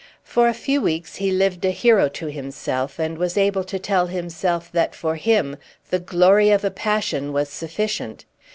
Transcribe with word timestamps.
For 0.23 0.47
a 0.47 0.53
few 0.55 0.81
weeks 0.81 1.17
he 1.17 1.29
lived 1.31 1.63
a 1.63 1.69
hero 1.69 2.09
to 2.09 2.25
himself, 2.25 2.97
and 2.97 3.19
was 3.19 3.37
able 3.37 3.63
to 3.65 3.77
tell 3.77 4.07
himself 4.07 4.71
that 4.71 4.95
for 4.95 5.15
him 5.15 5.57
the 5.91 5.99
glory 5.99 6.49
of 6.49 6.63
a 6.65 6.71
passion 6.71 7.31
was 7.33 7.49
sufficient. 7.49 8.25